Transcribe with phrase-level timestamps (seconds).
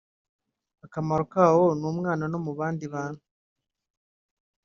[0.85, 3.21] akamaro ka wo ku mwana no mu bandi bantu